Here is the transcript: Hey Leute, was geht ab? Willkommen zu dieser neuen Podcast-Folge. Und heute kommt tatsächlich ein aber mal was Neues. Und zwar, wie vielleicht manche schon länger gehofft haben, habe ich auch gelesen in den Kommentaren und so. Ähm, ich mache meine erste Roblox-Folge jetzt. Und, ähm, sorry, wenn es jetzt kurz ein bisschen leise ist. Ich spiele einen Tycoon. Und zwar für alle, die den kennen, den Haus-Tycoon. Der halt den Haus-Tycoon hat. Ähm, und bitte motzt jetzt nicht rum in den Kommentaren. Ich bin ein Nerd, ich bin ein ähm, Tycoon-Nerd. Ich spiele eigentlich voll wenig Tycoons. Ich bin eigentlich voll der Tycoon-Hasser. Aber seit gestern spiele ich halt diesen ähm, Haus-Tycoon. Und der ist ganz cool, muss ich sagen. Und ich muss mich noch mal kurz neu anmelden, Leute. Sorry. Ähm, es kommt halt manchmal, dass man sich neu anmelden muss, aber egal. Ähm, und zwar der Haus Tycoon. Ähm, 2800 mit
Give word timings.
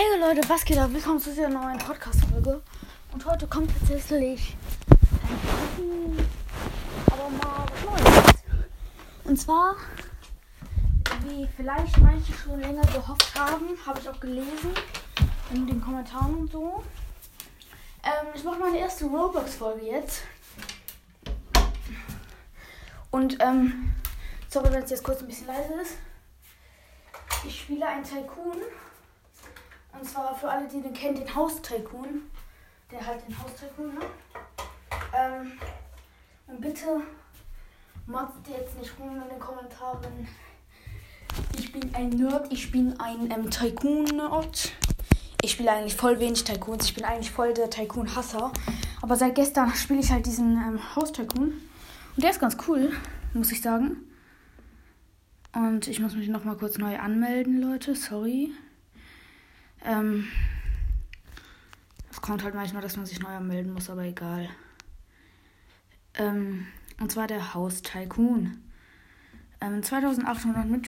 Hey 0.00 0.06
Leute, 0.20 0.48
was 0.48 0.64
geht 0.64 0.78
ab? 0.78 0.90
Willkommen 0.92 1.18
zu 1.18 1.30
dieser 1.30 1.48
neuen 1.48 1.76
Podcast-Folge. 1.76 2.62
Und 3.10 3.26
heute 3.26 3.48
kommt 3.48 3.68
tatsächlich 3.76 4.56
ein 4.88 6.28
aber 7.08 7.28
mal 7.30 7.66
was 7.66 8.04
Neues. 8.04 8.34
Und 9.24 9.40
zwar, 9.40 9.74
wie 11.24 11.48
vielleicht 11.56 11.98
manche 11.98 12.32
schon 12.32 12.60
länger 12.60 12.82
gehofft 12.82 13.34
haben, 13.36 13.76
habe 13.84 13.98
ich 13.98 14.08
auch 14.08 14.20
gelesen 14.20 14.70
in 15.52 15.66
den 15.66 15.80
Kommentaren 15.80 16.36
und 16.36 16.52
so. 16.52 16.84
Ähm, 18.04 18.28
ich 18.32 18.44
mache 18.44 18.60
meine 18.60 18.78
erste 18.78 19.06
Roblox-Folge 19.06 19.84
jetzt. 19.84 20.22
Und, 23.10 23.36
ähm, 23.40 23.96
sorry, 24.48 24.70
wenn 24.70 24.84
es 24.84 24.90
jetzt 24.90 25.02
kurz 25.02 25.22
ein 25.22 25.26
bisschen 25.26 25.48
leise 25.48 25.74
ist. 25.82 25.96
Ich 27.44 27.62
spiele 27.62 27.84
einen 27.84 28.04
Tycoon. 28.04 28.58
Und 29.92 30.04
zwar 30.04 30.34
für 30.34 30.50
alle, 30.50 30.68
die 30.68 30.80
den 30.80 30.92
kennen, 30.92 31.16
den 31.16 31.34
Haus-Tycoon. 31.34 32.22
Der 32.90 33.06
halt 33.06 33.26
den 33.26 33.38
Haus-Tycoon 33.38 33.92
hat. 33.96 34.06
Ähm, 35.14 35.52
und 36.46 36.60
bitte 36.60 37.02
motzt 38.06 38.48
jetzt 38.48 38.78
nicht 38.78 38.92
rum 38.98 39.20
in 39.22 39.28
den 39.28 39.38
Kommentaren. 39.38 40.26
Ich 41.58 41.70
bin 41.72 41.94
ein 41.94 42.08
Nerd, 42.08 42.50
ich 42.50 42.70
bin 42.72 42.98
ein 42.98 43.30
ähm, 43.30 43.50
Tycoon-Nerd. 43.50 44.72
Ich 45.42 45.52
spiele 45.52 45.70
eigentlich 45.72 45.94
voll 45.94 46.18
wenig 46.18 46.44
Tycoons. 46.44 46.86
Ich 46.86 46.94
bin 46.94 47.04
eigentlich 47.04 47.30
voll 47.30 47.54
der 47.54 47.70
Tycoon-Hasser. 47.70 48.52
Aber 49.02 49.16
seit 49.16 49.34
gestern 49.34 49.72
spiele 49.74 50.00
ich 50.00 50.10
halt 50.10 50.26
diesen 50.26 50.56
ähm, 50.56 50.96
Haus-Tycoon. 50.96 51.52
Und 52.16 52.22
der 52.22 52.30
ist 52.30 52.40
ganz 52.40 52.56
cool, 52.66 52.92
muss 53.34 53.52
ich 53.52 53.60
sagen. 53.60 53.98
Und 55.54 55.86
ich 55.86 56.00
muss 56.00 56.14
mich 56.14 56.28
noch 56.28 56.44
mal 56.44 56.56
kurz 56.56 56.78
neu 56.78 56.98
anmelden, 56.98 57.60
Leute. 57.60 57.94
Sorry. 57.94 58.52
Ähm, 59.84 60.28
es 62.10 62.20
kommt 62.20 62.42
halt 62.42 62.54
manchmal, 62.54 62.82
dass 62.82 62.96
man 62.96 63.06
sich 63.06 63.20
neu 63.20 63.28
anmelden 63.28 63.72
muss, 63.72 63.90
aber 63.90 64.02
egal. 64.04 64.48
Ähm, 66.14 66.66
und 67.00 67.12
zwar 67.12 67.26
der 67.26 67.54
Haus 67.54 67.82
Tycoon. 67.82 68.58
Ähm, 69.60 69.82
2800 69.82 70.66
mit 70.66 70.86